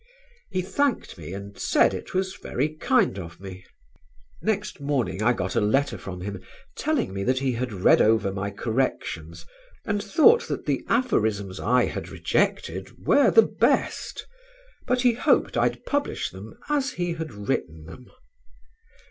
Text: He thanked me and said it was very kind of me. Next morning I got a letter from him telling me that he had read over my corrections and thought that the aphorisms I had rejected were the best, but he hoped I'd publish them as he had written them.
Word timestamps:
He 0.49 0.63
thanked 0.63 1.15
me 1.15 1.31
and 1.31 1.59
said 1.59 1.93
it 1.93 2.11
was 2.15 2.33
very 2.35 2.69
kind 2.69 3.19
of 3.19 3.39
me. 3.39 3.65
Next 4.41 4.79
morning 4.81 5.21
I 5.21 5.31
got 5.31 5.55
a 5.55 5.61
letter 5.61 5.95
from 5.99 6.21
him 6.21 6.41
telling 6.75 7.13
me 7.13 7.23
that 7.23 7.37
he 7.37 7.51
had 7.51 7.71
read 7.71 8.01
over 8.01 8.31
my 8.33 8.49
corrections 8.49 9.45
and 9.85 10.03
thought 10.03 10.47
that 10.47 10.65
the 10.65 10.83
aphorisms 10.89 11.59
I 11.59 11.85
had 11.85 12.09
rejected 12.09 13.05
were 13.05 13.29
the 13.29 13.43
best, 13.43 14.25
but 14.87 15.01
he 15.03 15.13
hoped 15.13 15.55
I'd 15.55 15.85
publish 15.85 16.31
them 16.31 16.55
as 16.67 16.93
he 16.93 17.13
had 17.13 17.31
written 17.31 17.83
them. 17.85 18.07